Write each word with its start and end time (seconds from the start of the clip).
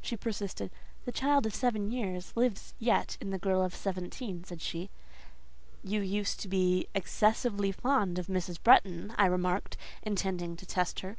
She 0.00 0.16
persisted. 0.16 0.70
"The 1.04 1.10
child 1.10 1.46
of 1.46 1.52
seven 1.52 1.90
years 1.90 2.32
lives 2.36 2.74
yet 2.78 3.16
in 3.20 3.30
the 3.30 3.40
girl 3.40 3.60
of 3.60 3.74
seventeen," 3.74 4.44
said 4.44 4.62
she. 4.62 4.88
"You 5.82 6.00
used 6.00 6.38
to 6.42 6.48
be 6.48 6.86
excessively 6.94 7.72
fond 7.72 8.20
of 8.20 8.28
Mrs. 8.28 8.62
Bretton," 8.62 9.12
I 9.18 9.26
remarked, 9.26 9.76
intending 10.04 10.54
to 10.58 10.64
test 10.64 11.00
her. 11.00 11.16